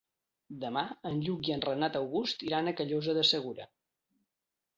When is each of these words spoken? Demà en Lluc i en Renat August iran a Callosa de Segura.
Demà 0.61 0.81
en 1.09 1.19
Lluc 1.27 1.49
i 1.49 1.53
en 1.55 1.61
Renat 1.65 1.99
August 1.99 2.47
iran 2.49 2.73
a 2.73 2.75
Callosa 2.81 3.17
de 3.19 3.27
Segura. 3.35 3.69